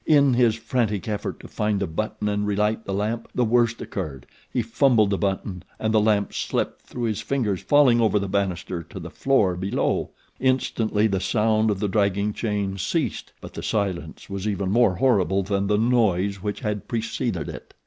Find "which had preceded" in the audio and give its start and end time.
16.41-17.47